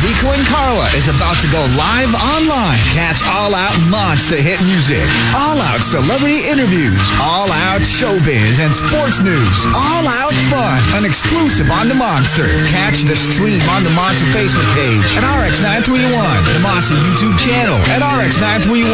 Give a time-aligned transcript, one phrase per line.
[0.00, 2.80] Rico and Carla is about to go live online.
[2.96, 5.04] Catch all out monster hit music,
[5.36, 11.68] all out celebrity interviews, all out showbiz and sports news, all out fun, an exclusive
[11.68, 12.48] on the Monster.
[12.72, 18.00] Catch the stream on the Monster Facebook page at RX931, the Monster YouTube channel at
[18.00, 18.88] RX931,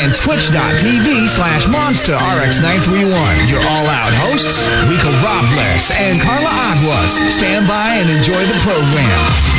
[0.00, 3.28] and twitch.tv slash Monster RX931.
[3.52, 7.20] Your all out hosts, Rico Robles and Carla Aguas.
[7.28, 9.55] Stand by and enjoy the program.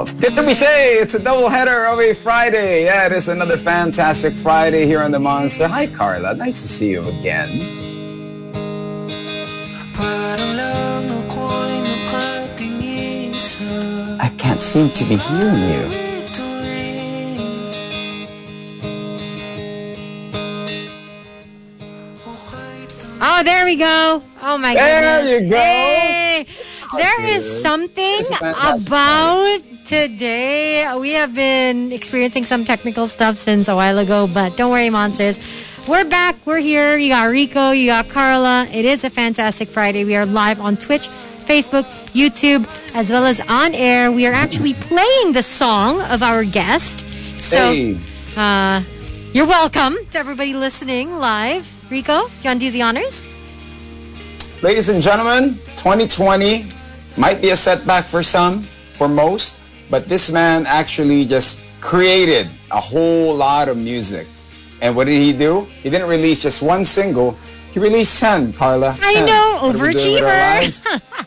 [0.00, 2.84] Oh, did we say it's a double header of a Friday?
[2.84, 5.68] Yeah, it is another fantastic Friday here on the Monster.
[5.68, 6.34] Hi, Carla.
[6.36, 7.50] Nice to see you again.
[14.18, 16.10] I can't seem to be hearing you.
[23.22, 24.22] Oh, there we go.
[24.40, 24.80] Oh my god.
[24.80, 25.42] There goodness.
[25.42, 25.56] you go.
[25.58, 26.46] Hey.
[26.96, 30.86] There is something It's a fantastic about today.
[30.96, 35.36] We have been experiencing some technical stuff since a while ago, but don't worry, monsters.
[35.88, 36.36] We're back.
[36.46, 36.96] We're here.
[36.96, 37.72] You got Rico.
[37.72, 38.68] You got Carla.
[38.70, 40.04] It is a fantastic Friday.
[40.04, 41.82] We are live on Twitch, Facebook,
[42.14, 44.12] YouTube, as well as on air.
[44.12, 47.00] We are actually playing the song of our guest.
[47.42, 47.98] So, Hey.
[48.36, 48.82] uh,
[49.32, 51.66] you're welcome to everybody listening live.
[51.90, 53.24] Rico, you want to do the honors?
[54.62, 56.64] Ladies and gentlemen, 2020
[57.16, 59.56] might be a setback for some, for most,
[59.90, 64.26] but this man actually just created a whole lot of music.
[64.80, 65.62] And what did he do?
[65.82, 67.36] He didn't release just one single.
[67.72, 68.96] He released 10, Carla.
[69.02, 69.26] I 10.
[69.26, 71.26] know, What are we doing with our overachiever.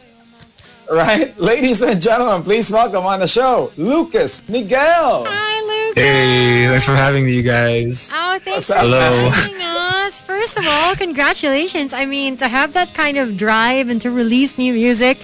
[0.92, 1.40] right?
[1.40, 5.26] Ladies and gentlemen, please welcome on the show, Lucas Miguel.
[5.28, 5.98] Hi, Luke.
[5.98, 8.10] Hey, thanks for having me, you guys.
[8.14, 9.30] Oh, thanks What's for up, Hello.
[9.32, 10.20] joining us.
[10.22, 11.94] First of all, congratulations.
[11.94, 15.18] I mean, to have that kind of drive and to release new music,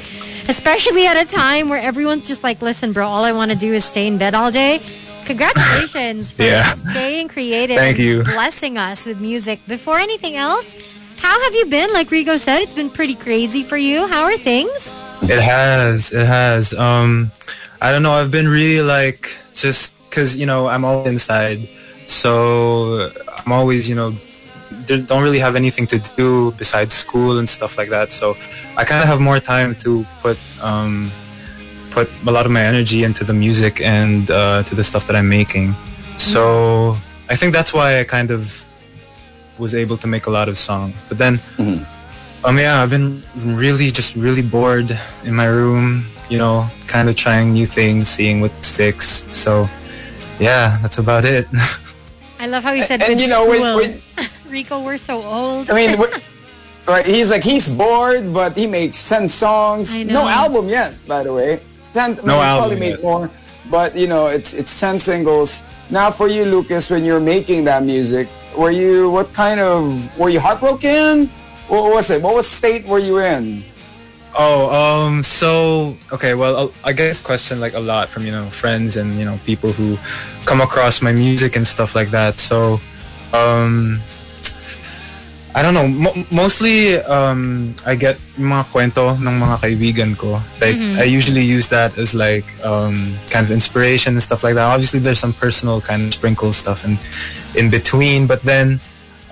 [0.49, 3.71] especially at a time where everyone's just like, listen, bro, all I want to do
[3.73, 4.81] is stay in bed all day.
[5.25, 6.73] Congratulations for Yeah.
[6.73, 8.23] staying creative Thank you.
[8.23, 9.59] blessing us with music.
[9.67, 10.73] Before anything else,
[11.21, 11.93] how have you been?
[11.93, 14.07] Like Rico said, it's been pretty crazy for you.
[14.07, 14.71] How are things?
[15.21, 16.73] It has, it has.
[16.73, 17.31] Um,
[17.81, 18.13] I don't know.
[18.13, 21.59] I've been really like just because you know I'm all inside,
[22.07, 23.11] so
[23.45, 24.11] I'm always you know
[24.97, 28.11] don't really have anything to do besides school and stuff like that.
[28.11, 28.35] So
[28.77, 31.11] I kind of have more time to put um,
[31.91, 35.15] put a lot of my energy into the music and uh, to the stuff that
[35.15, 35.73] I'm making.
[36.17, 36.95] So
[37.29, 38.65] I think that's why I kind of
[39.57, 41.03] was able to make a lot of songs.
[41.09, 41.39] But then
[42.45, 47.17] Um, yeah, I've been really just really bored in my room, you know, kind of
[47.17, 49.25] trying new things, seeing what sticks.
[49.35, 49.67] So,
[50.39, 51.47] yeah, that's about it.
[52.39, 53.75] I love how he said, And with you know, when, school.
[53.75, 55.69] when, Rico, we're so old.
[55.69, 55.99] I mean,
[56.87, 57.05] right?
[57.05, 59.93] He's like he's bored, but he made ten songs.
[59.93, 61.59] I No album yet, by the way.
[61.93, 62.15] Ten.
[62.23, 63.03] No he album Probably made yet.
[63.03, 63.29] more,
[63.69, 65.63] but you know, it's it's ten singles.
[65.91, 68.27] Now, for you, Lucas, when you're making that music,
[68.57, 71.27] were you what kind of were you heartbroken?
[71.67, 72.21] What was it?
[72.21, 73.63] What was state were you in?
[74.37, 78.97] oh, um, so okay, well, I guess question like a lot from you know friends
[78.97, 79.97] and you know people who
[80.45, 82.35] come across my music and stuff like that.
[82.35, 82.79] So,
[83.33, 83.99] um,
[85.55, 85.87] I don't know.
[85.87, 90.39] Mo- mostly, um, I get mga kwento ng mga kaibigan ko.
[90.61, 94.65] Like, I usually use that as like um, kind of inspiration and stuff like that.
[94.69, 96.97] Obviously, there's some personal kind of sprinkle stuff in
[97.57, 98.79] in between, but then,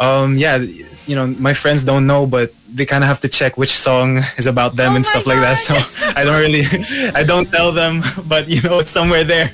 [0.01, 0.57] um, yeah,
[1.05, 4.21] you know, my friends don't know, but they kind of have to check which song
[4.37, 5.57] is about them Oh and stuff like that.
[5.57, 5.77] So
[6.17, 6.65] I don't really,
[7.15, 9.49] I don't tell them, but you know, it's somewhere there.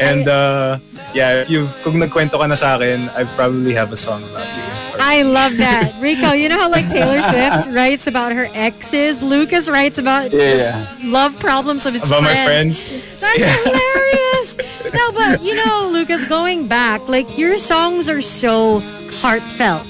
[0.00, 0.78] And uh,
[1.14, 4.48] yeah, if you've, kung nagkwento ka na sa akin, I probably have a song about
[4.56, 4.71] you.
[5.04, 5.94] I love that.
[6.00, 9.20] Rico, you know how like Taylor Swift writes about her exes?
[9.22, 10.86] Lucas writes about Yeah.
[11.04, 12.88] love problems of his About my friends.
[12.88, 13.20] friends.
[13.20, 14.56] That's hilarious.
[14.94, 18.80] No, but you know, Lucas, going back, like your songs are so
[19.22, 19.86] heartfelt.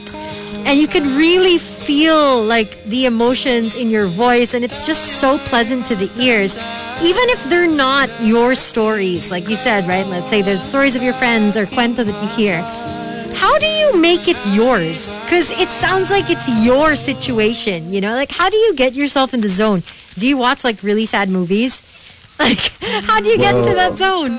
[0.66, 5.38] And you could really feel like the emotions in your voice and it's just so
[5.50, 6.54] pleasant to the ears.
[7.02, 10.06] Even if they're not your stories, like you said, right?
[10.06, 12.62] Let's say the stories of your friends or cuento that you hear.
[13.42, 15.18] How do you make it yours?
[15.24, 18.14] Because it sounds like it's your situation, you know?
[18.14, 19.82] Like, how do you get yourself in the zone?
[20.14, 21.82] Do you watch, like, really sad movies?
[22.38, 22.72] Like,
[23.08, 24.38] how do you get into that zone?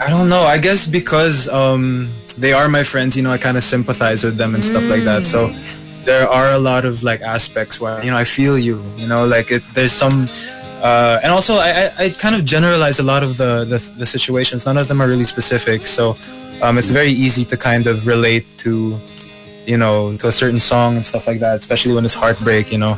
[0.00, 0.42] I don't know.
[0.42, 4.36] I guess because um, they are my friends, you know, I kind of sympathize with
[4.36, 5.24] them and stuff like that.
[5.24, 5.48] So
[6.04, 8.82] there are a lot of like aspects where you know I feel you.
[8.96, 10.28] You know, like it, there's some,
[10.82, 14.04] uh, and also I, I, I kind of generalize a lot of the, the the
[14.04, 14.66] situations.
[14.66, 16.18] None of them are really specific, so
[16.64, 18.98] um, it's very easy to kind of relate to
[19.66, 22.78] you know, to a certain song and stuff like that, especially when it's heartbreak, you
[22.78, 22.96] know.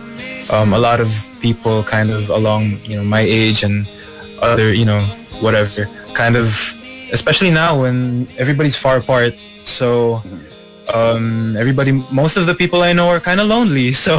[0.52, 1.10] Um, a lot of
[1.40, 3.88] people kind of along, you know, my age and
[4.42, 5.00] other, you know,
[5.40, 6.48] whatever, kind of,
[7.12, 9.34] especially now when everybody's far apart.
[9.64, 10.22] So,
[10.92, 13.92] um, everybody, most of the people I know are kind of lonely.
[14.06, 14.18] So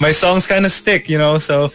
[0.00, 1.68] my songs kind of stick, you know, so,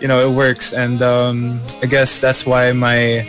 [0.00, 0.72] you know, it works.
[0.72, 3.26] And, um, I guess that's why my,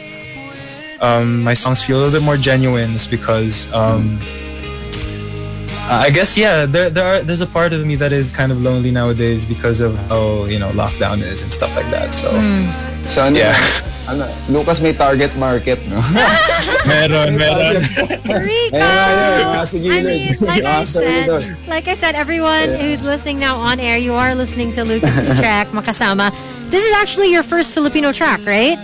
[1.02, 4.20] um, my songs feel a little bit more genuine is because, um,
[5.90, 8.62] I guess yeah, there there are there's a part of me that is kind of
[8.62, 12.14] lonely nowadays because of how you know lockdown is and stuff like that.
[12.14, 12.30] So
[13.10, 13.58] So ano, Yeah.
[14.06, 15.98] ano, Lucas may target market, no?
[16.86, 17.82] meron meron.
[18.30, 18.78] Rico!
[18.78, 21.26] Ayun, ayun, mga sa I mean, like I said,
[21.66, 25.74] like I said, everyone who's listening now on air, you are listening to Lucas's track,
[25.74, 26.30] Makasama.
[26.70, 28.78] This is actually your first Filipino track, right?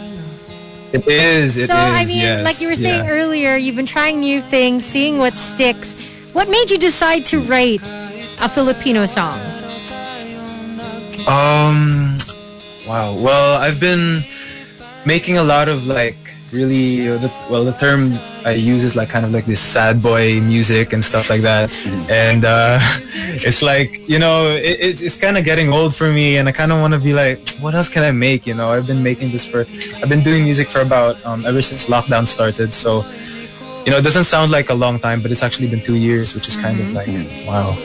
[0.94, 1.58] It is.
[1.58, 1.68] It is.
[1.68, 3.12] so, I mean, yes, like you were saying yeah.
[3.12, 5.96] earlier, you've been trying new things, seeing what sticks.
[6.34, 7.82] What made you decide to write
[8.42, 9.40] a Filipino song?
[11.28, 12.18] Um,
[12.88, 13.18] wow.
[13.18, 14.22] Well, I've been
[15.06, 16.18] making a lot of like
[16.52, 20.04] really uh, the, well the term I use is like kind of like this sad
[20.04, 21.76] boy music and stuff like that,
[22.12, 22.78] and uh,
[23.42, 26.52] it's like you know it, it's it's kind of getting old for me, and I
[26.52, 28.46] kind of want to be like, what else can I make?
[28.46, 29.62] You know, I've been making this for
[30.02, 33.04] I've been doing music for about um, ever since lockdown started, so.
[33.86, 36.34] You know, it doesn't sound like a long time, but it's actually been two years,
[36.34, 37.08] which is kind of like,
[37.46, 37.78] wow.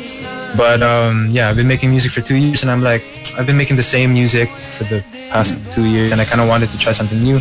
[0.56, 3.02] But um, yeah, I've been making music for two years, and I'm like,
[3.36, 6.48] I've been making the same music for the past two years, and I kind of
[6.48, 7.38] wanted to try something new.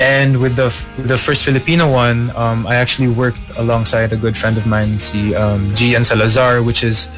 [0.00, 4.36] And with the with the first Filipino one, um, I actually worked alongside a good
[4.36, 7.08] friend of mine, si um, Gian Salazar, which is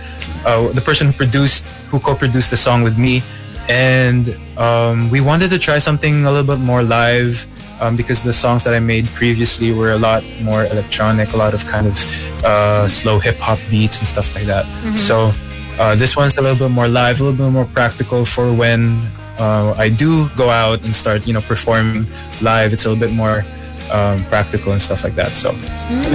[0.45, 3.23] uh, the person who produced, who co-produced the song with me.
[3.69, 7.47] And um, we wanted to try something a little bit more live
[7.81, 11.55] um, because the songs that I made previously were a lot more electronic, a lot
[11.55, 11.97] of kind of
[12.45, 14.65] uh, slow hip hop beats and stuff like that.
[14.97, 15.33] So
[15.81, 19.01] uh, this one's a little bit more live, a little bit more practical for when
[19.39, 22.07] uh, I do go out and start, you know, performing
[22.41, 22.73] live.
[22.73, 23.45] It's a little bit more
[23.93, 25.37] um, practical and stuff like that.
[25.37, 25.55] So,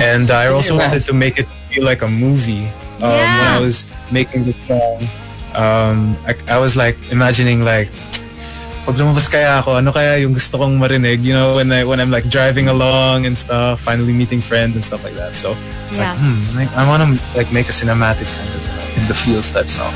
[0.01, 2.67] and I also wanted to make it feel like a movie.
[3.01, 5.01] Um, When I was making this song,
[5.55, 7.89] um, I, I was like imagining like
[8.85, 11.99] pag lumabas kaya ako, ano kaya yung gusto kong marinig, you know, when I when
[12.01, 15.33] I'm like driving along and stuff, finally meeting friends and stuff like that.
[15.37, 15.53] So
[15.89, 16.13] it's Yeah.
[16.13, 18.61] like, hmm, like, I want to like make a cinematic kind of
[18.97, 19.93] in the feels type song.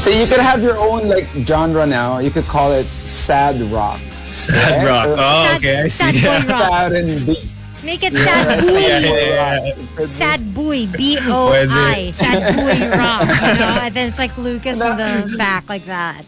[0.00, 2.18] So you could have your own like genre now.
[2.18, 4.00] You could call it sad rock.
[4.28, 5.06] Sad Yeah, rock.
[5.08, 6.20] or- Oh, Sad- okay, I sad see.
[6.24, 6.52] boy Yeah.
[6.52, 6.70] rock.
[6.72, 7.44] Sad and beat.
[7.84, 8.78] Make it sad boy.
[8.78, 10.06] Yeah, yeah, yeah.
[10.06, 14.80] Sad boy, B O I, sad boy rock, you know, and then it's like Lucas
[14.80, 16.24] in the back like that.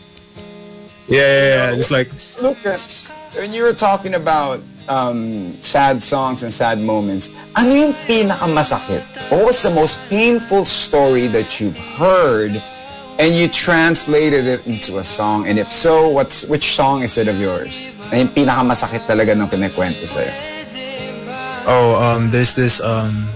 [1.08, 1.76] Yeah, yeah, yeah.
[1.76, 2.08] Just like
[2.40, 9.04] Lucas, when you were talking about um, sad songs and sad moments, ano yung pinakamasakit?
[9.30, 12.56] What was the most painful story that you've heard
[13.18, 15.46] and you translated it into a song?
[15.46, 17.92] And if so, what's which song is it of yours?
[18.10, 20.32] Na yung pinakamasakit talaga nung kinikwento sa'yo?
[21.66, 23.28] oh, um, there's this um,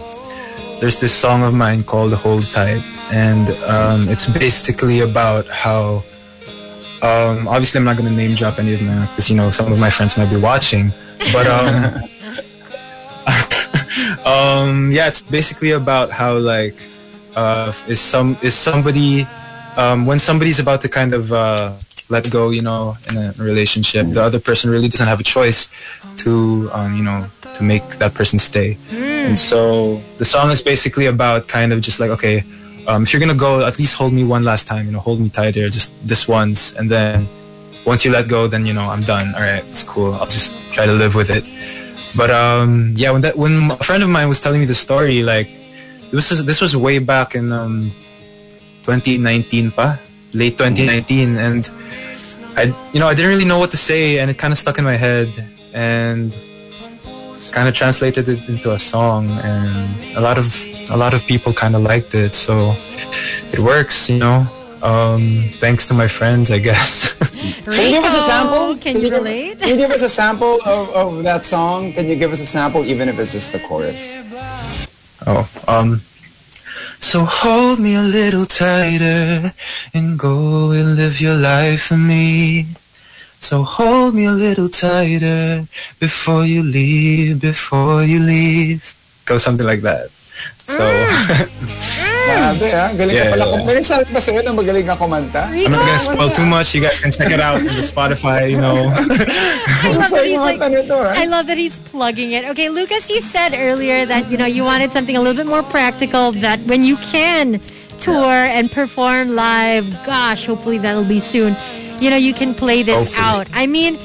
[0.81, 2.83] there's this song of mine called "Hold Tight,"
[3.13, 6.03] and um, it's basically about how.
[7.05, 9.79] Um, obviously, I'm not gonna name drop any of them because you know some of
[9.79, 10.91] my friends might be watching,
[11.33, 11.85] but um,
[14.25, 16.75] um, yeah, it's basically about how like
[17.37, 19.27] uh, is some is somebody
[19.77, 21.73] um, when somebody's about to kind of uh,
[22.09, 25.71] let go, you know, in a relationship, the other person really doesn't have a choice
[26.19, 28.77] to um, you know to make that person stay.
[28.91, 32.45] And so the song is basically about kind of just like okay,
[32.87, 35.21] um, if you're gonna go, at least hold me one last time, you know, hold
[35.21, 37.27] me tighter, just this once, and then
[37.85, 39.35] once you let go, then you know I'm done.
[39.35, 40.15] All right, it's cool.
[40.15, 41.45] I'll just try to live with it.
[42.17, 45.23] But um, yeah, when that when a friend of mine was telling me the story,
[45.23, 45.49] like
[46.13, 47.91] this was this was way back in um,
[48.87, 49.99] 2019 pa,
[50.33, 51.69] late 2019, and
[52.57, 54.79] I you know I didn't really know what to say, and it kind of stuck
[54.79, 55.29] in my head,
[55.75, 56.31] and
[57.51, 60.47] kind of translated it into a song, and a lot of
[60.91, 62.75] a lot of people kind of liked it, so
[63.53, 64.47] it works, you know.
[64.83, 67.17] Um, thanks to my friends, I guess.
[67.65, 68.77] Can you give us a sample?
[68.77, 69.59] Can you give- relate?
[69.59, 71.93] Can you give us a sample of, of that song?
[71.93, 73.99] Can you give us a sample, even if it's just the chorus?
[75.27, 76.01] Oh, um.
[77.01, 79.53] So hold me a little tighter
[79.95, 82.67] and go and live your life for me.
[83.41, 85.67] So hold me a little tighter
[86.01, 88.95] before you leave, before you leave.
[89.25, 90.11] Go something like that.
[90.65, 91.97] So mm.
[91.97, 92.06] Mm.
[92.27, 93.45] Grabe ah, galing Yeah, ka pala.
[93.47, 93.57] yeah.
[93.57, 93.67] Yeah.
[93.67, 95.43] May nagsabi ba sa'yo na magaling ka kumanta?
[95.51, 96.75] I'm not gonna spoil too much.
[96.75, 98.51] You guys can check it out on the Spotify.
[98.51, 98.91] You know.
[99.87, 101.15] I love Sa that he's like, nito ah.
[101.15, 102.45] I love that he's plugging it.
[102.51, 105.63] Okay, Lucas, you said earlier that you know you wanted something a little bit more
[105.63, 106.33] practical.
[106.43, 107.61] That when you can
[108.03, 111.57] tour and perform live, gosh, hopefully that'll be soon.
[112.01, 113.25] You know, you can play this Hopefully.
[113.25, 113.47] out.
[113.57, 113.97] I mean,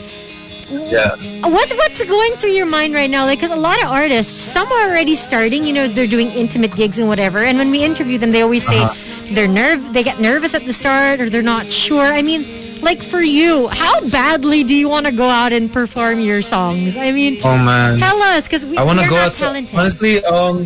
[0.71, 1.15] yeah.
[1.47, 3.25] what what's going through your mind right now?
[3.25, 5.65] Like, because a lot of artists, some are already starting.
[5.65, 7.39] You know, they're doing intimate gigs and whatever.
[7.39, 9.33] And when we interview them, they always say Uh-huh.
[9.35, 12.03] they're nerve, they get nervous at the start, or they're not sure.
[12.13, 12.45] I mean,
[12.81, 16.95] like for you, how badly do you want to go out and perform your songs?
[16.97, 17.97] I mean, Oh man.
[17.97, 19.33] tell us because we I want to go out.
[19.33, 19.77] talented.
[19.77, 20.65] honestly, um,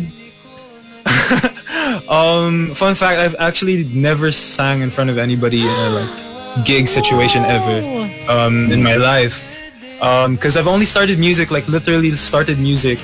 [2.08, 6.88] um, fun fact: I've actually never sang in front of anybody in a like gig
[6.88, 7.76] situation ever
[8.32, 9.55] um, in my life.
[10.00, 12.98] Um, because I've only started music, like literally started music,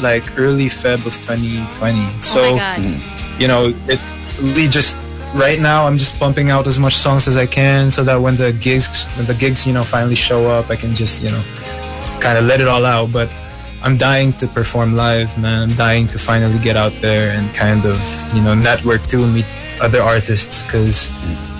[0.00, 2.22] like early Feb of 2020.
[2.22, 2.80] So oh my god.
[2.80, 3.40] Mm-hmm.
[3.40, 4.00] you know, it
[4.42, 4.98] really just
[5.34, 8.34] right now I'm just pumping out as much songs as I can so that when
[8.36, 11.42] the gigs when the gigs, you know, finally show up I can just, you know,
[12.20, 13.12] kind of let it all out.
[13.12, 13.28] But
[13.82, 15.70] I'm dying to perform live, man.
[15.70, 17.98] I'm dying to finally get out there and kind of,
[18.34, 19.46] you know, network too and meet
[19.80, 21.08] other artists because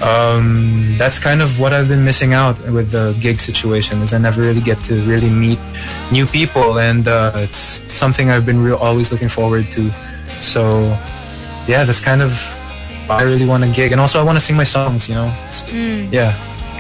[0.03, 4.19] um, that's kind of what I've been missing out with the gig situation is I
[4.19, 5.59] never really get to really meet
[6.11, 7.59] new people and uh, it's
[7.93, 9.91] something I've been real always looking forward to.
[10.41, 10.81] So
[11.69, 12.33] yeah, that's kind of
[13.07, 15.09] why I really want to gig, and also I want to sing my songs.
[15.09, 15.73] You know, It's-
[16.13, 16.35] yeah.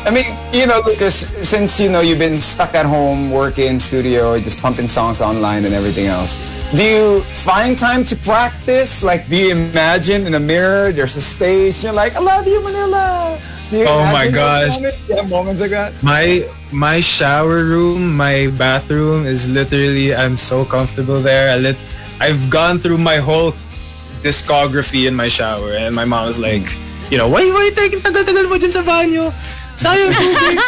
[0.06, 4.38] I mean, you know, Lucas, since, you know, you've been stuck at home, working, studio,
[4.38, 6.38] just pumping songs online and everything else,
[6.72, 9.02] do you find time to practice?
[9.02, 12.62] Like, do you imagine in the mirror, there's a stage, you're like, I love you,
[12.62, 13.40] Manila.
[13.70, 14.76] You Oh my gosh.
[14.76, 15.08] Moments?
[15.08, 15.92] Have moments like that?
[16.02, 21.52] My my shower room, my bathroom is literally I'm so comfortable there.
[21.52, 21.76] I lit,
[22.18, 23.52] I've gone through my whole
[24.24, 26.64] discography in my shower, and my mom was like,
[27.12, 29.28] you know, why why you taking tagal-tagal mo dyan sa banyo?
[29.78, 30.58] Sayang tubig."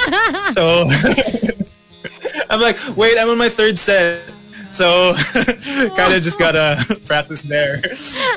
[0.55, 0.87] so
[2.51, 4.23] I'm like, wait, I'm on my third set.
[4.71, 5.15] So
[5.97, 7.83] kind of just gotta practice there.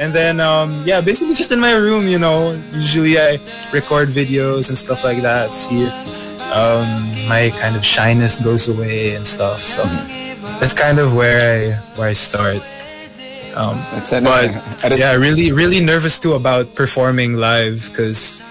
[0.01, 3.39] And then, um, yeah, basically just in my room, you know, usually I
[3.71, 5.93] record videos and stuff like that, see if
[6.53, 6.85] um,
[7.29, 9.61] my kind of shyness goes away and stuff.
[9.61, 9.83] So
[10.59, 12.61] that's kind of where I, where I start.
[13.55, 18.41] Um, but yeah, really, really nervous too about performing live because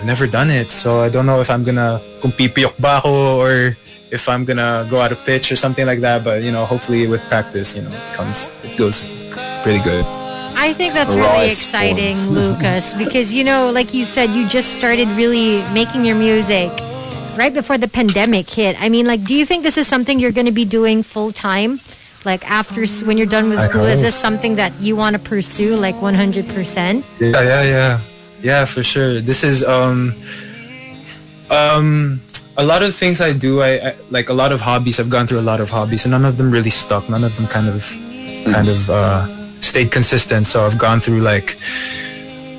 [0.00, 0.72] I've never done it.
[0.72, 3.76] So I don't know if I'm gonna kung pipiyok ba ako or
[4.08, 6.24] if I'm gonna go out of pitch or something like that.
[6.24, 9.12] But you know, hopefully with practice, you know, it comes, it goes
[9.60, 10.08] pretty good.
[10.56, 15.06] I think that's really exciting, Lucas, because you know, like you said, you just started
[15.20, 16.72] really making your music
[17.36, 18.80] right before the pandemic hit.
[18.80, 21.30] I mean, like, do you think this is something you're going to be doing full
[21.30, 21.78] time?
[22.24, 25.76] Like after when you're done with school, is this something that you want to pursue
[25.76, 27.04] like 100%?
[27.20, 28.00] Yeah, yeah, yeah,
[28.42, 29.20] yeah, for sure.
[29.20, 30.14] This is um,
[31.50, 32.20] um,
[32.56, 33.62] a lot of things I do.
[33.62, 35.00] I, I like a lot of hobbies.
[35.00, 37.08] I've gone through a lot of hobbies, and none of them really stuck.
[37.08, 37.82] None of them kind of,
[38.52, 39.26] kind of uh,
[39.60, 40.46] stayed consistent.
[40.46, 41.58] So I've gone through like,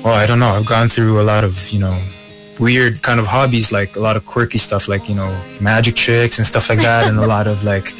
[0.04, 0.50] well, I don't know.
[0.50, 2.00] I've gone through a lot of you know,
[2.58, 6.38] weird kind of hobbies, like a lot of quirky stuff, like you know, magic tricks
[6.38, 7.92] and stuff like that, and a lot of like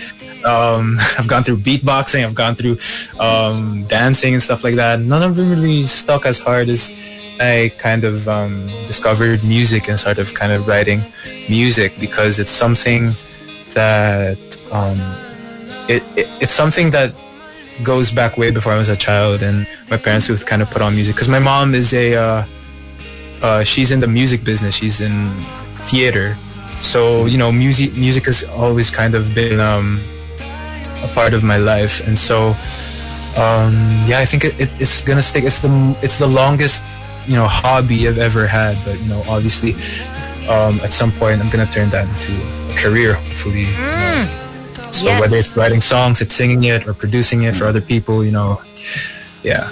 [0.45, 2.79] um, I've gone through beatboxing, I've gone through
[3.21, 5.01] um, dancing and stuff like that.
[5.01, 9.99] None of them really stuck as hard as I kind of um, discovered music and
[9.99, 11.01] started kind of writing
[11.49, 13.05] music because it's something
[13.75, 14.39] that
[14.71, 14.99] um,
[15.89, 17.12] it, it it's something that
[17.83, 20.83] goes back way before I was a child and my parents would kind of put
[20.83, 21.15] on music.
[21.15, 22.45] Because my mom is a uh,
[23.43, 24.75] uh, she's in the music business.
[24.77, 25.31] She's in
[25.91, 26.37] theater.
[26.81, 30.01] So you know music music has always kind of been um,
[31.03, 32.07] a part of my life.
[32.07, 32.55] And so
[33.37, 33.75] um,
[34.07, 35.45] yeah I think it, it, it's gonna stick.
[35.45, 36.85] It's the it's the longest
[37.26, 39.73] you know hobby I've ever had but you know obviously
[40.49, 42.33] um, at some point I'm gonna turn that into
[42.73, 44.29] a career hopefully you know.
[44.91, 45.21] so Yes.
[45.21, 48.61] whether it's writing songs it's singing it or producing it for other people you know
[49.43, 49.71] yeah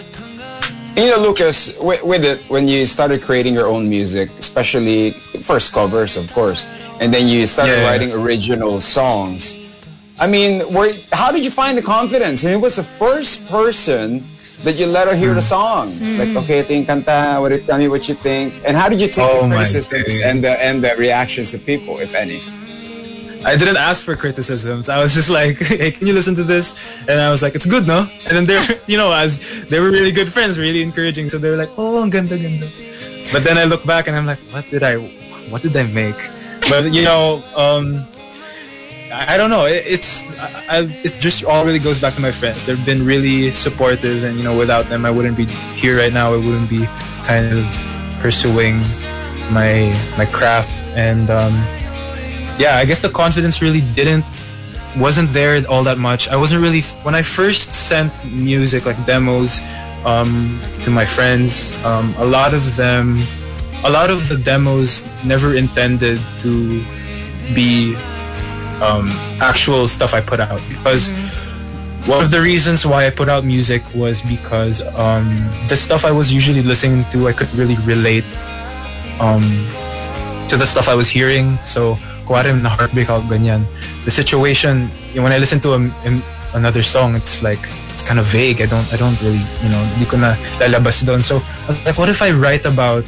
[0.96, 5.72] You know, Lucas, with, with it, when you started creating your own music, especially first
[5.72, 6.66] covers, of course,
[7.00, 7.86] and then you started Yeah.
[7.88, 9.54] writing original songs.
[10.18, 12.42] I mean, where, how did you find the confidence?
[12.44, 14.20] And who was the first person
[14.64, 15.88] that you let her hear the song?
[16.18, 18.52] Like, okay, ito yung kanta, what, tell me what you think.
[18.66, 21.64] And how did you take Oh the my criticisms and the, and the reactions of
[21.64, 22.40] people, if any?
[23.44, 24.88] I didn't ask for criticisms.
[24.88, 26.76] I was just like, "Hey, can you listen to this?"
[27.08, 29.90] And I was like, "It's good, no?" And then they're, you know, as they were
[29.90, 31.28] really good friends, really encouraging.
[31.30, 32.68] So they were like, "Oh, ang ganda, ganda."
[33.32, 35.00] But then I look back and I'm like, "What did I,
[35.48, 36.20] what did I make?"
[36.68, 38.04] But you know, um,
[39.12, 39.66] I, don't know.
[39.66, 40.22] It, it's,
[40.68, 42.64] I, it just all really goes back to my friends.
[42.64, 46.32] They've been really supportive, and you know, without them, I wouldn't be here right now.
[46.32, 46.86] I wouldn't be
[47.24, 47.64] kind of
[48.20, 48.84] pursuing
[49.50, 51.52] my my craft and um,
[52.58, 54.24] yeah i guess the confidence really didn't
[54.96, 59.60] wasn't there all that much i wasn't really when i first sent music like demos
[60.04, 63.20] um, to my friends um, a lot of them
[63.84, 66.82] a lot of the demos never intended to
[67.54, 67.96] be
[68.82, 69.08] um,
[69.40, 71.12] actual stuff i put out because
[72.06, 75.28] one of the reasons why I put out music was because um,
[75.68, 78.24] the stuff I was usually listening to, I could really relate
[79.20, 79.42] um,
[80.48, 81.58] to the stuff I was hearing.
[81.62, 81.94] So,
[82.24, 83.64] kuwari na heartbreak ganyan.
[84.04, 87.60] The situation, when I listen to a, a- another song, it's like,
[87.92, 88.62] it's kind of vague.
[88.62, 89.84] I don't, I don't really, you know.
[91.20, 93.04] So, I was like, what if I write about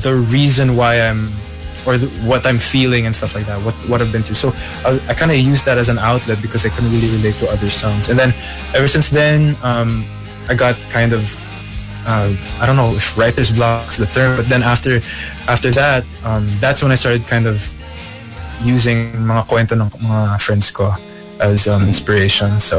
[0.00, 1.28] the reason why I'm
[1.86, 4.36] or the, what I'm feeling and stuff like that, what what I've been through.
[4.36, 4.52] So
[4.84, 7.48] I, I kind of used that as an outlet because I couldn't really relate to
[7.48, 8.08] other songs.
[8.08, 8.34] And then
[8.74, 10.04] ever since then, um,
[10.48, 11.22] I got kind of
[12.06, 15.00] uh, I don't know if writer's block is the term, but then after
[15.48, 17.62] after that, um, that's when I started kind of
[18.62, 20.94] using mga kwento ng mga friends ko
[21.40, 22.60] as um, inspiration.
[22.60, 22.78] So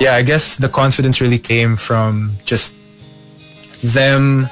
[0.00, 2.74] yeah, I guess the confidence really came from just
[3.80, 4.48] them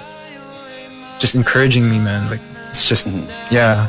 [1.19, 2.29] just encouraging me, man.
[2.29, 2.41] Like
[2.73, 3.05] it's just
[3.52, 3.88] yeah.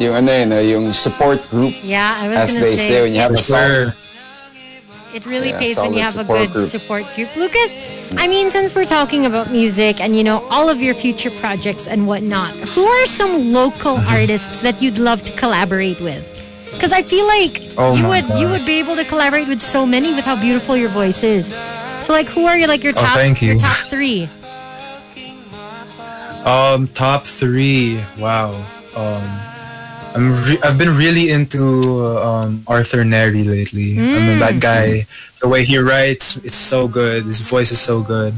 [0.00, 3.12] Yung ano yun, uh, yung support group, Yeah, I was as gonna they say, when
[3.16, 3.56] you have a song.
[3.60, 3.84] sure.
[5.16, 6.68] It really Yeah, pays when you have a good group.
[6.68, 7.32] support group.
[7.40, 7.72] Lucas,
[8.20, 11.88] I mean, since we're talking about music and you know all of your future projects
[11.88, 14.12] and whatnot, who are some local Mm-hmm.
[14.12, 16.20] artists that you'd love to collaborate with?
[16.76, 19.64] Because I feel like Oh you my would you would be able to collaborate with
[19.64, 21.48] so many with how beautiful your voice is.
[22.04, 24.28] So like, who are you like your Oh, top thank your top three?
[26.46, 27.98] Um, top three.
[28.22, 28.54] Wow.
[28.94, 29.26] Um,
[30.14, 33.98] I'm re- I've been really into um, Arthur Nery lately.
[33.98, 35.06] I mean that guy.
[35.42, 37.24] The way he writes, it's so good.
[37.24, 38.32] His voice is so good.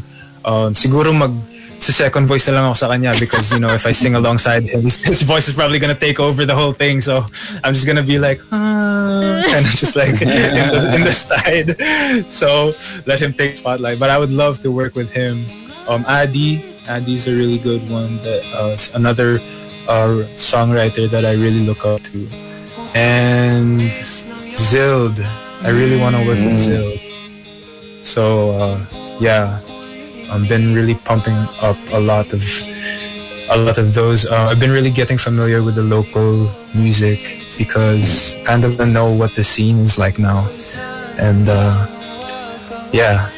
[0.45, 1.31] Um, siguro mag
[1.79, 4.65] sa second voice na lang ako sa kanya because you know if I sing alongside
[4.65, 7.01] him, his, his voice is probably gonna take over the whole thing.
[7.01, 7.23] So
[7.63, 11.77] I'm just gonna be like, ah, kind of just like in, the, in the side.
[12.33, 12.73] So
[13.07, 14.01] let him take spotlight.
[14.01, 15.45] But I would love to work with him.
[15.87, 18.17] Um, Adie, Adie's a really good one.
[18.25, 19.37] That uh, another
[19.89, 22.19] uh, songwriter that I really look up to,
[22.95, 23.81] and
[24.57, 25.21] Zild.
[25.63, 26.99] I really want to work with Zild.
[28.03, 28.79] So uh,
[29.21, 29.61] yeah,
[30.33, 32.43] I've been really pumping up a lot of
[33.51, 34.27] a lot of those.
[34.27, 37.19] Uh, I've been really getting familiar with the local music
[37.57, 40.49] because kind of know what the scene is like now,
[41.19, 41.87] and uh,
[42.93, 43.31] yeah,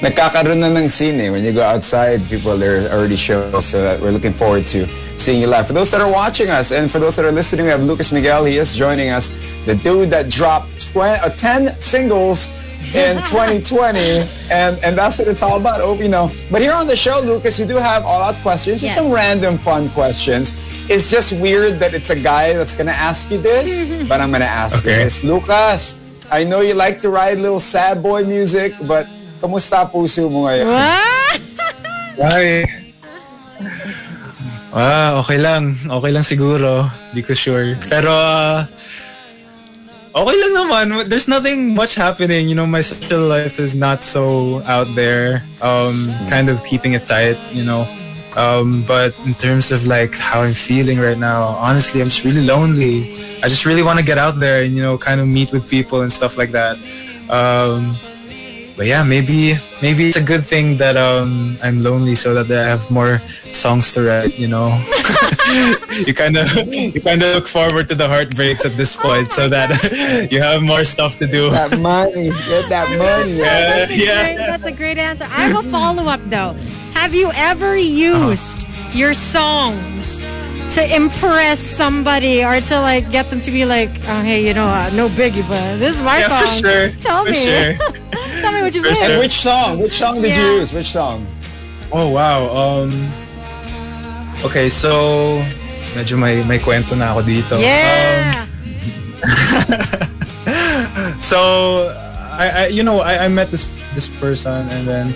[0.00, 1.30] Nagkakaroon na ng scene eh.
[1.30, 3.64] When you go outside, people are already shows.
[3.66, 5.66] So that we're looking forward to seeing you live.
[5.66, 8.12] For those that are watching us and for those that are listening, we have Lucas
[8.12, 8.44] Miguel.
[8.44, 9.32] He is joining us.
[9.64, 12.52] The dude that dropped tw- uh, 10 singles
[12.92, 14.28] in 2020.
[14.52, 15.80] And, and that's what it's all about.
[15.80, 16.30] Oh, you know.
[16.52, 18.82] But here on the show, Lucas, you do have all out questions.
[18.82, 19.02] Just Yes.
[19.02, 20.60] some random fun questions.
[20.88, 24.28] It's just weird that it's a guy that's going to ask you this, but I'm
[24.30, 25.24] going to ask you this.
[25.24, 25.98] Lucas,
[26.30, 29.08] I know you like to write little sad boy music, but
[29.40, 30.66] kamusta puso mo ngayon?
[32.16, 32.64] Why?
[34.76, 35.72] Ah, okay lang.
[35.72, 36.84] Okay lang siguro.
[37.16, 37.80] Di ko sure.
[37.88, 38.68] Pero, ah,
[40.12, 40.84] okay lang naman.
[41.08, 42.48] There's nothing much happening.
[42.48, 45.40] You know, my social life is not so out there.
[45.64, 47.88] Um, kind of keeping it tight, you know.
[48.36, 52.44] Um, but in terms of like how I'm feeling right now, honestly, I'm just really
[52.44, 53.08] lonely.
[53.40, 55.64] I just really want to get out there and, you know, kind of meet with
[55.70, 56.76] people and stuff like that.
[57.32, 57.96] Um,
[58.76, 62.68] but yeah, maybe maybe it's a good thing that um I'm lonely so that I
[62.68, 63.18] have more
[63.52, 64.38] songs to write.
[64.38, 64.68] You know,
[66.06, 69.48] you kind of you kind of look forward to the heartbreaks at this point so
[69.48, 69.72] that
[70.30, 71.50] you have more stuff to do.
[71.50, 73.38] That money, get that money.
[73.38, 74.24] Yeah, That's a, yeah.
[74.34, 75.24] great, that's a great answer.
[75.24, 76.52] I have a follow up though.
[76.94, 80.22] Have you ever used your songs
[80.74, 84.66] to impress somebody or to like get them to be like, oh, hey, you know,
[84.66, 86.40] uh, no biggie, but this is my Yeah, song.
[86.40, 86.90] for sure.
[87.00, 87.36] Tell for me.
[87.36, 87.72] sure.
[88.40, 89.00] Tell me what you For think.
[89.10, 89.78] And which song?
[89.80, 90.42] Which song did Yeah.
[90.42, 90.72] you use?
[90.72, 91.26] Which song?
[91.92, 92.48] Oh wow.
[92.52, 92.90] Um.
[94.44, 95.40] Okay, so
[95.96, 97.56] medyo may may kwento na ako dito.
[97.56, 98.44] Um, Yeah.
[101.20, 101.88] so
[102.36, 105.14] I, I you know I, I met this this person and then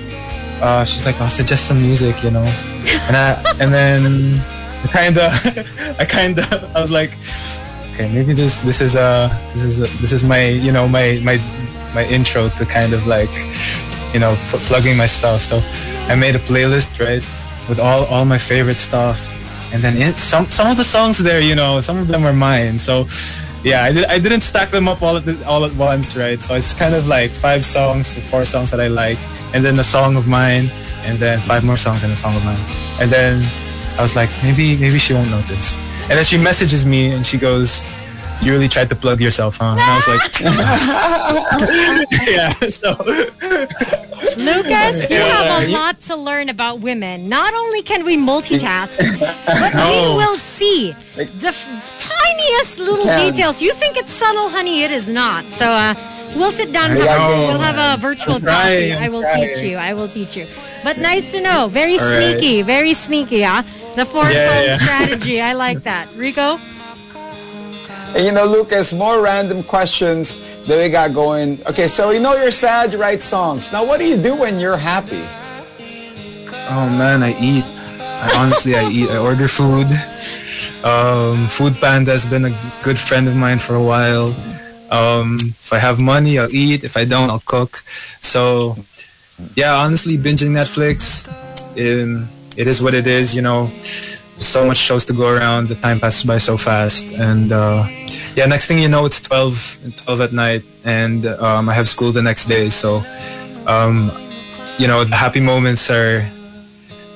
[0.62, 2.44] uh, she's like oh suggest some music you know
[3.06, 4.40] and I and then
[4.84, 5.30] I kind of
[6.00, 7.12] I kind of I was like
[7.94, 11.36] okay maybe this this is uh this is this is my you know my my
[11.94, 13.30] my intro to kind of like
[14.12, 15.60] you know pl- plugging my stuff so
[16.08, 17.24] I made a playlist right
[17.68, 19.18] with all all my favorite stuff
[19.72, 22.32] and then it, some some of the songs there you know some of them are
[22.32, 23.06] mine so
[23.62, 26.40] yeah I, did, I didn't stack them up all at the, all at once right
[26.40, 29.18] so it's kind of like five songs four songs that I like
[29.52, 30.70] and then a song of mine
[31.04, 32.60] and then five more songs and a song of mine.
[33.00, 33.42] And then
[33.98, 35.76] I was like, maybe maybe she won't notice.
[36.08, 37.82] And then she messages me and she goes,
[38.42, 40.40] "You really tried to plug yourself, huh?" And I was like,
[42.28, 42.90] "Yeah." So
[44.36, 45.42] Lucas, you Yeah.
[45.42, 47.28] have a lot to learn about women.
[47.28, 48.96] Not only can we multitask,
[49.46, 53.60] but we will see the f- tiniest little details.
[53.62, 54.82] You think it's subtle, honey?
[54.82, 55.44] It is not.
[55.52, 55.94] So uh,
[56.36, 56.90] we'll sit down.
[56.90, 57.46] Have, know.
[57.48, 58.92] we'll have a virtual I'm coffee.
[58.94, 59.76] I will I'm teach you.
[59.76, 60.46] I will teach you.
[60.84, 61.68] But nice to know.
[61.68, 62.38] Very All right.
[62.38, 62.62] sneaky.
[62.62, 63.42] Very sneaky.
[63.42, 63.62] Huh?
[63.96, 64.76] The four Yeah, song yeah.
[64.84, 65.40] strategy.
[65.40, 66.08] I like that.
[66.14, 66.58] Rico.
[68.14, 71.58] And you know, Lucas, more random questions that we got going.
[71.66, 73.72] Okay, so you know you're sad, you write songs.
[73.72, 75.22] Now, what do you do when you're happy?
[76.68, 77.64] Oh man, I eat.
[78.22, 79.08] I honestly, I eat.
[79.08, 79.86] I order food.
[80.84, 84.34] Um, food Panda has been a good friend of mine for a while.
[84.90, 86.84] Um, if I have money, I'll eat.
[86.84, 87.82] If I don't, I'll cook.
[88.20, 88.76] So,
[89.54, 91.28] yeah, honestly, binging Netflix,
[91.78, 93.34] um, it is what it is.
[93.34, 93.70] You know,
[94.50, 95.68] so much shows to go around.
[95.68, 97.86] The time passes by so fast, and uh,
[98.34, 102.10] yeah, next thing you know, it's 12, 12 at night, and um, I have school
[102.10, 102.68] the next day.
[102.70, 103.02] So,
[103.66, 104.10] um,
[104.78, 106.26] you know, the happy moments are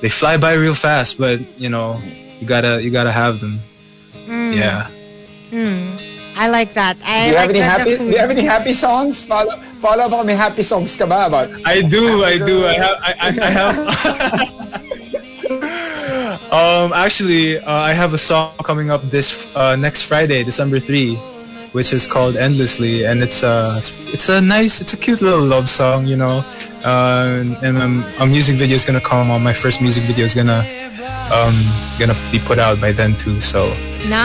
[0.01, 1.99] they fly by real fast, but you know,
[2.39, 3.59] you gotta you gotta have them.
[4.27, 4.87] Yeah.
[6.37, 6.97] I like that.
[7.03, 7.97] I Do you like any happy?
[7.97, 9.23] Do you have any happy songs?
[9.23, 10.25] Follow, follow up.
[10.25, 11.47] May happy songs ka ba about?
[11.63, 12.67] I do, I do.
[12.67, 14.51] I have I, I, I have
[16.55, 21.15] Um actually uh, I have a song coming up this uh, next Friday, December 3,
[21.75, 23.67] which is called Endlessly and it's uh
[24.13, 26.45] it's, a nice it's a cute little love song, you know.
[26.85, 29.43] Uh, and um, a music video is gonna come on.
[29.43, 30.63] My first music video is gonna
[31.27, 31.55] um
[31.99, 33.41] gonna be put out by then too.
[33.41, 33.75] So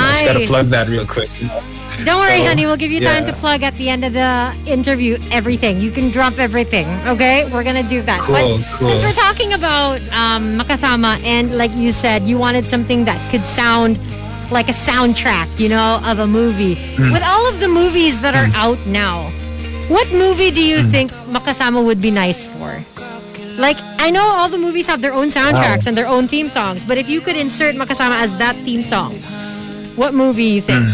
[0.06, 1.30] I just gotta plug that real quick.
[1.42, 1.69] you know.
[2.04, 2.66] Don't worry, So, honey.
[2.66, 3.30] We'll give you time yeah.
[3.30, 5.80] to plug at the end of the interview everything.
[5.80, 7.44] You can drop everything, okay?
[7.52, 8.20] We're going to do that.
[8.20, 8.88] Cool, but cool.
[8.88, 13.44] since we're talking about um, Makasama, and like you said, you wanted something that could
[13.44, 13.98] sound
[14.50, 16.74] like a soundtrack, you know, of a movie.
[16.96, 17.12] Hmm.
[17.12, 19.28] With all of the movies that are out now,
[19.88, 20.90] what movie do you Hmm.
[20.90, 22.82] think Makasama would be nice for?
[23.58, 26.84] Like, I know all the movies have their own soundtracks and their own theme songs,
[26.84, 29.14] but if you could insert Makasama as that theme song,
[29.96, 30.86] what movie you think?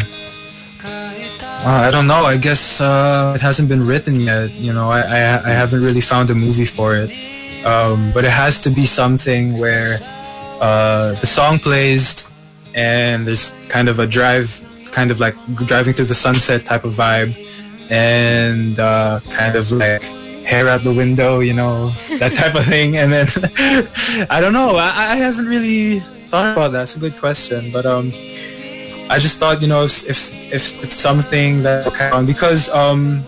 [1.66, 2.22] Uh, I don't know.
[2.22, 4.52] I guess uh, it hasn't been written yet.
[4.52, 7.10] You know, I, I I haven't really found a movie for it.
[7.66, 9.98] Um, but it has to be something where
[10.60, 12.30] uh, the song plays
[12.76, 14.46] and there's kind of a drive,
[14.92, 15.34] kind of like
[15.66, 17.34] driving through the sunset type of vibe,
[17.90, 20.04] and uh, kind of like
[20.46, 21.90] hair out the window, you know,
[22.22, 22.96] that type of thing.
[22.96, 23.26] And then
[24.30, 24.76] I don't know.
[24.76, 25.98] I, I haven't really
[26.30, 26.84] thought about that.
[26.84, 28.12] It's a good question, but um.
[29.08, 33.22] I just thought, you know, if if, if it's something that kind of because um,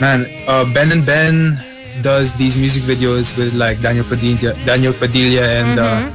[0.00, 1.58] man, uh, Ben and Ben
[2.02, 6.10] does these music videos with like Daniel Padilla, Daniel Padilla and uh,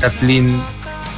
[0.00, 0.58] Kathryn,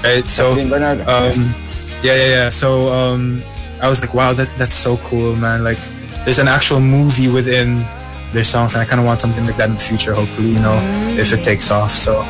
[0.02, 0.26] right?
[0.26, 1.54] So Kathryn um,
[2.02, 2.48] yeah, yeah, yeah.
[2.50, 3.42] So um,
[3.80, 5.62] I was like, wow, that that's so cool, man.
[5.62, 5.78] Like,
[6.24, 7.84] there's an actual movie within
[8.32, 10.14] their songs, and I kind of want something like that in the future.
[10.14, 10.78] Hopefully, you know,
[11.16, 11.90] if it takes off.
[11.90, 12.22] So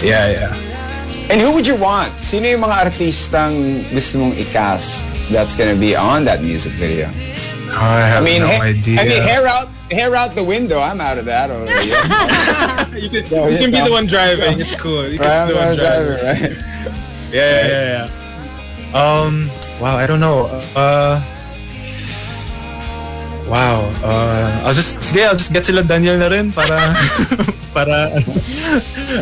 [0.00, 0.67] yeah, yeah.
[1.28, 2.08] And who would you want?
[2.24, 7.04] Sino yung mga artistang gusto mong i-cast that's gonna be on that music video?
[7.68, 8.96] Oh, I have I mean, no ha- idea.
[8.96, 10.80] I mean, hair out, hair out the window.
[10.80, 11.92] I'm out of that already.
[12.96, 14.56] you can, No, you can be the one driving.
[14.56, 15.04] It's cool.
[15.04, 16.16] You can right, be the one I'm driving.
[16.16, 16.52] driver, right?
[17.28, 18.96] Yeah, yeah, yeah, yeah.
[18.96, 19.52] Um,
[19.84, 20.48] wow, I don't know.
[20.72, 21.20] Uh,
[23.48, 23.80] wow.
[24.04, 26.94] Uh, I'll just, sige, I'll just get sila Daniel na rin para,
[27.74, 28.12] para,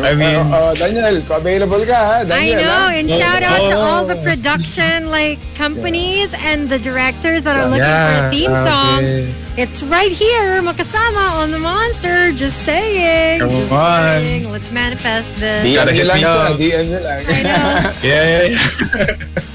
[0.03, 2.15] I mean, Uh, uh, Daniel, available ka ha?
[2.21, 2.97] I Daniel, know, ha?
[2.99, 4.23] and shout out to all the Oh.
[4.23, 8.99] production like companies and the directors that are looking for Yeah, a theme song.
[8.99, 9.33] okay.
[9.57, 12.29] It's right here, Makasama on the Monster.
[12.31, 14.21] Just saying, Come just on.
[14.21, 14.51] saying.
[14.51, 15.65] Let's manifest this.
[15.65, 16.53] DM nyo lang siya.
[16.61, 17.21] DM nyo lang.
[17.25, 17.65] I know.
[18.05, 19.41] yeah, yeah, yeah.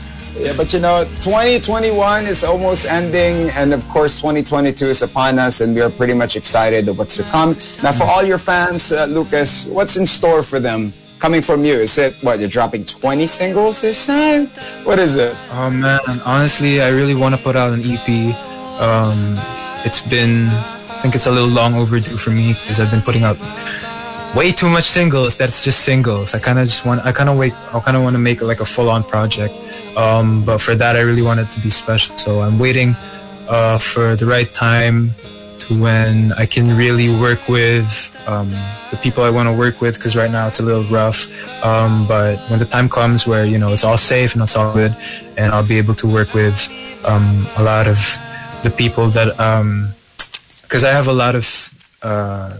[0.42, 5.60] Yeah, but you know, 2021 is almost ending, and of course, 2022 is upon us,
[5.60, 7.50] and we are pretty much excited of what's to come.
[7.80, 10.92] Now, for all your fans, uh, Lucas, what's in store for them?
[11.20, 14.48] Coming from you, is it what you're dropping 20 singles this time?
[14.82, 15.36] What is it?
[15.52, 18.34] Oh man, honestly, I really want to put out an EP.
[18.82, 19.38] Um,
[19.86, 23.22] it's been, I think it's a little long overdue for me because I've been putting
[23.22, 23.36] out
[24.34, 25.36] way too much singles.
[25.36, 26.34] That's just singles.
[26.34, 28.40] I kind of just want, I kind of wait, I kind of want to make
[28.42, 29.54] like a full-on project.
[29.96, 32.16] Um, but for that, I really want it to be special.
[32.16, 32.94] So I'm waiting
[33.48, 35.10] uh, for the right time
[35.60, 38.50] to when I can really work with um,
[38.90, 41.28] the people I want to work with because right now it's a little rough.
[41.64, 44.72] Um, but when the time comes where you know it's all safe and it's all
[44.72, 44.94] good,
[45.36, 46.68] and I'll be able to work with
[47.04, 47.98] um, a lot of
[48.62, 49.36] the people that
[50.62, 51.46] because I have a lot of
[52.02, 52.54] uh,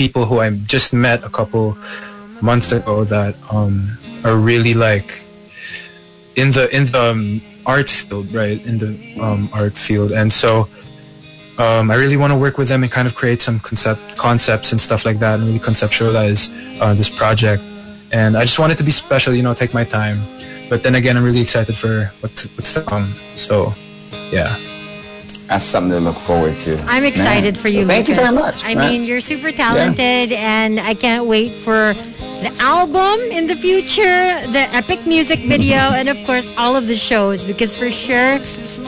[0.00, 1.76] people who I just met a couple
[2.40, 3.74] months ago that um,
[4.24, 5.08] are really like
[6.40, 8.58] in the in the um, art field, right?
[8.64, 10.50] In the um, art field, and so
[11.64, 14.72] um, I really want to work with them and kind of create some concept concepts
[14.72, 16.48] and stuff like that, and really conceptualize
[16.80, 17.62] uh, this project.
[18.10, 20.16] And I just want it to be special, you know, take my time.
[20.70, 23.12] But then again, I'm really excited for what what's to come.
[23.36, 23.74] So,
[24.32, 24.56] yeah.
[25.50, 26.80] That's something to look forward to.
[26.86, 27.62] I'm excited Man.
[27.62, 28.22] for you, So thank Lucas.
[28.22, 28.64] you very much.
[28.64, 28.90] I man.
[28.92, 31.92] mean, you're super talented, and I can't wait for
[32.44, 34.22] the album in the future,
[34.56, 38.34] the epic music video, and of course, all of the shows, because for sure,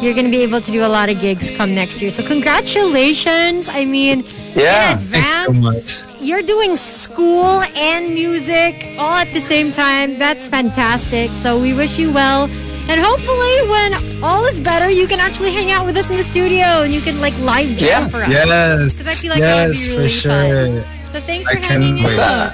[0.01, 2.12] you're going to be able to do a lot of gigs come next year.
[2.12, 3.68] So, congratulations.
[3.68, 4.22] I mean,
[4.55, 4.92] Yeah.
[4.92, 6.20] in Thanks so advance, much.
[6.20, 10.16] you're doing school and music all at the same time.
[10.16, 11.29] That's fantastic.
[11.42, 12.48] So we wish you well.
[12.90, 16.25] And hopefully when all is better, you can actually hang out with us in the
[16.25, 18.09] studio and you can like live jam Yeah.
[18.09, 18.31] for us.
[18.31, 18.92] Yes.
[18.92, 20.83] Because I feel like that would yes, be really for sure.
[20.83, 20.85] fun.
[21.12, 22.18] So thanks for can hanging wait.
[22.18, 22.53] out.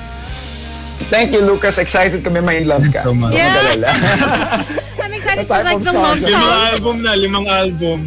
[1.08, 1.78] Thank you, Lucas.
[1.78, 3.02] Excited kami ma-in-love ka.
[3.08, 3.32] so much.
[3.32, 4.66] Huwag Yeah.
[5.02, 6.30] I'm excited What for like the song love is it?
[6.36, 6.52] song.
[6.76, 7.98] album na, limang album.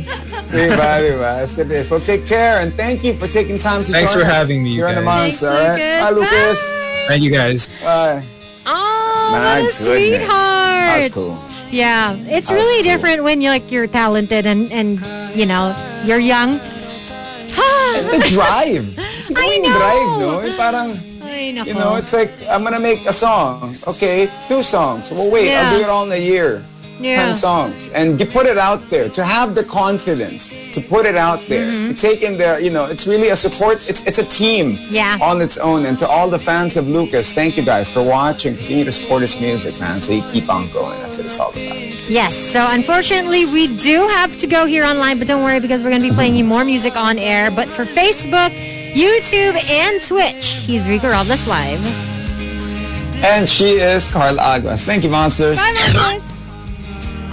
[0.53, 1.31] diba, diba?
[1.41, 4.35] Let's get take care and thank you for taking time to Thanks join for us
[4.37, 5.41] having me, you Here on the guys.
[5.41, 6.01] Monster, Thanks, all right?
[6.03, 6.29] Bye, Lucas.
[6.29, 6.59] Ah, Lucas.
[6.61, 7.07] Bye.
[7.09, 7.59] Thank you guys.
[7.81, 8.23] Bye.
[8.69, 9.75] Oh, My what a goodness.
[9.81, 11.01] sweetheart.
[11.01, 11.35] That's cool.
[11.71, 12.91] Yeah, it's really cool.
[12.91, 14.99] different when you're like you're talented and and
[15.35, 15.73] you know
[16.05, 16.59] you're young.
[17.91, 18.97] The drive.
[19.35, 19.77] I know.
[19.77, 20.41] drive, no?
[20.41, 20.89] Yung parang,
[21.23, 23.75] Ay, you know, it's like, I'm gonna make a song.
[23.87, 25.11] Okay, two songs.
[25.11, 25.69] Well, wait, Yeah.
[25.71, 26.63] I'll do it all in a year.
[27.03, 27.25] Yeah.
[27.27, 27.89] 10 songs.
[27.89, 29.09] And you put it out there.
[29.09, 31.69] To have the confidence to put it out there.
[31.71, 31.87] Mm-hmm.
[31.87, 33.77] To take in the, you know, it's really a support.
[33.89, 35.17] It's, it's a team Yeah.
[35.21, 35.85] on its own.
[35.85, 38.55] And to all the fans of Lucas, thank you guys for watching.
[38.55, 39.93] Continue to support his music, man.
[39.93, 40.99] So you keep on going.
[41.01, 42.09] That's what it's all about.
[42.09, 42.35] Yes.
[42.35, 46.01] So unfortunately, we do have to go here online, but don't worry because we're going
[46.01, 47.51] to be playing you more music on air.
[47.51, 48.51] But for Facebook,
[48.93, 51.79] YouTube, and Twitch, he's Rico Robles Live.
[53.23, 54.83] And she is Carla Aguas.
[54.83, 55.57] Thank you, monsters.
[55.57, 56.30] Bye, guys.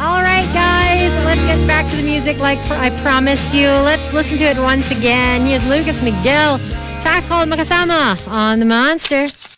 [0.00, 1.12] All right, guys.
[1.24, 3.66] Let's get back to the music like I promised you.
[3.66, 5.44] Let's listen to it once again.
[5.44, 6.58] Here's Lucas Miguel.
[7.02, 9.26] Tracks called Makasama on The Monster.